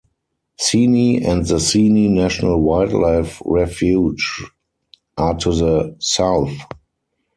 Seney 0.59 1.23
and 1.23 1.45
the 1.45 1.57
Seney 1.57 2.09
National 2.09 2.59
Wildlife 2.59 3.39
Refuge 3.45 4.43
are 5.15 5.37
to 5.37 5.51
the 5.53 5.95
south. 5.99 6.55